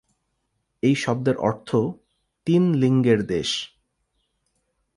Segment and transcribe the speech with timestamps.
[0.83, 1.69] এই শব্দের অর্থ
[2.47, 3.49] "তিন লিঙ্গের দেশ"।